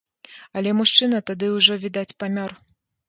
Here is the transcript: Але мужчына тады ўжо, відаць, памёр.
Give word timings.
Але 0.61 0.71
мужчына 0.79 1.19
тады 1.29 1.49
ўжо, 1.59 1.77
відаць, 1.87 2.11
памёр. 2.25 2.51